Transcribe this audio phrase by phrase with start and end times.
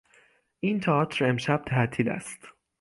[0.59, 2.39] این تئاتر امشب تعطیل است.